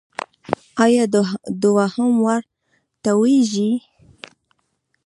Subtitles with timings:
[0.83, 1.03] ایا
[1.61, 2.41] دوهم وار
[3.03, 3.69] توییږي؟